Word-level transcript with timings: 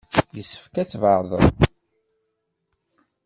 Yessefk 0.37 0.75
ad 0.81 0.87
tbeɛdeḍ. 0.87 1.43